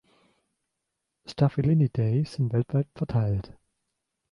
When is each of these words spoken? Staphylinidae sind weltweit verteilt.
Staphylinidae 1.27 2.23
sind 2.23 2.53
weltweit 2.53 2.87
verteilt. 2.95 3.53